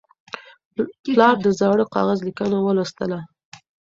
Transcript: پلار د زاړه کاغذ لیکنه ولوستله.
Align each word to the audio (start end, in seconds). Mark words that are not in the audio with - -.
پلار 1.11 1.35
د 1.41 1.47
زاړه 1.59 1.85
کاغذ 1.93 2.19
لیکنه 2.27 2.57
ولوستله. 2.61 3.19